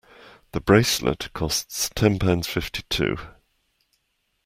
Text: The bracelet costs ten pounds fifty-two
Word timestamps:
The 0.53 0.59
bracelet 0.61 1.31
costs 1.33 1.87
ten 1.93 2.17
pounds 2.17 2.47
fifty-two 2.47 3.17